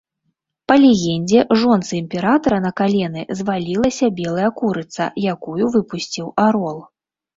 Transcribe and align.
Па 0.69 0.75
легендзе, 0.83 1.39
жонцы 1.63 1.91
імператара 2.03 2.57
на 2.65 2.71
калены 2.81 3.27
звалілася 3.41 4.05
белая 4.21 4.49
курыца, 4.61 5.03
якую 5.33 5.63
выпусціў 5.77 6.33
арол. 6.47 6.79